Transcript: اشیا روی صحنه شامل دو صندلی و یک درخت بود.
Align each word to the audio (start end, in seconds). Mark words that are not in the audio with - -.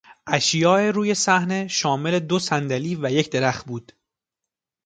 اشیا 0.27 0.89
روی 0.89 1.13
صحنه 1.13 1.67
شامل 1.67 2.19
دو 2.19 2.39
صندلی 2.39 2.95
و 2.95 3.11
یک 3.11 3.31
درخت 3.31 3.65
بود. 3.65 3.91